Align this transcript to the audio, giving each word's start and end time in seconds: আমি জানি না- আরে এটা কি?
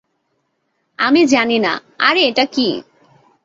আমি 0.99 1.21
জানি 1.25 1.57
না- 1.59 1.73
আরে 2.07 2.21
এটা 2.29 2.45
কি? 2.45 2.67